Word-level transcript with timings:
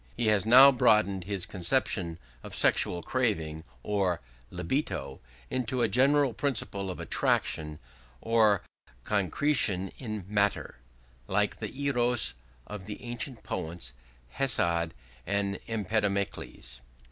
He 0.17 0.25
has 0.29 0.47
now 0.47 0.71
broadened 0.71 1.25
his 1.25 1.45
conception 1.45 2.17
of 2.41 2.55
sexual 2.55 3.03
craving 3.03 3.63
or 3.83 4.19
libido 4.49 5.19
into 5.51 5.83
a 5.83 5.87
general 5.87 6.33
principle 6.33 6.89
of 6.89 6.99
attraction 6.99 7.77
or 8.19 8.63
concretion 9.03 9.89
in 9.99 10.25
matter, 10.27 10.77
like 11.27 11.57
the 11.59 11.79
Eros 11.79 12.33
of 12.65 12.87
the 12.87 12.99
ancient 13.03 13.43
poets 13.43 13.93
Hesiod 14.31 14.95
and 15.27 15.59
Empedocles. 15.67 16.81